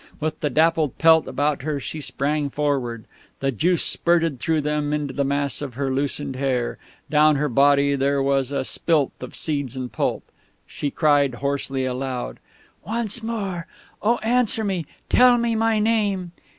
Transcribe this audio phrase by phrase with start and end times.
[0.19, 3.05] With the dappled pelt about her she sprang forward.
[3.39, 6.79] The juice spurted through them into the mass of her loosened hair.
[7.11, 10.23] Down her body there was a spilth of seeds and pulp.
[10.65, 12.39] She cried hoarsely aloud.
[12.83, 13.67] "Once more
[14.01, 14.87] oh, answer me!
[15.07, 16.31] Tell me my name!"